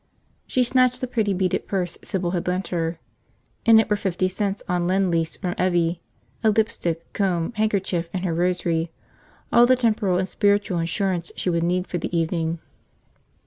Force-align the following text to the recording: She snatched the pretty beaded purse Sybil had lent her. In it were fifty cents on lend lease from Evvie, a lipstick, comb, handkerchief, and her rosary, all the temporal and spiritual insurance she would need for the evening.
She 0.47 0.63
snatched 0.63 0.99
the 0.99 1.05
pretty 1.05 1.31
beaded 1.31 1.67
purse 1.67 1.99
Sybil 2.01 2.31
had 2.31 2.47
lent 2.47 2.69
her. 2.69 2.97
In 3.65 3.79
it 3.79 3.87
were 3.87 3.95
fifty 3.95 4.27
cents 4.27 4.63
on 4.67 4.87
lend 4.87 5.11
lease 5.11 5.37
from 5.37 5.53
Evvie, 5.59 5.99
a 6.43 6.49
lipstick, 6.49 7.13
comb, 7.13 7.53
handkerchief, 7.53 8.09
and 8.11 8.25
her 8.25 8.33
rosary, 8.33 8.89
all 9.53 9.67
the 9.67 9.75
temporal 9.75 10.17
and 10.17 10.27
spiritual 10.27 10.79
insurance 10.79 11.31
she 11.35 11.51
would 11.51 11.61
need 11.61 11.85
for 11.85 11.99
the 11.99 12.17
evening. 12.17 12.57